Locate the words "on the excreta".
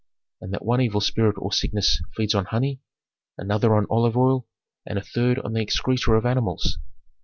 5.37-6.11